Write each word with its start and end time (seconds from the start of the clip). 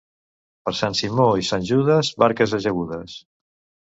Per 0.69 0.71
Sant 0.77 0.95
Simó 0.99 1.27
i 1.41 1.45
Sant 1.49 1.67
Judes, 1.71 2.09
barques 2.23 2.57
ajagudes. 2.59 3.15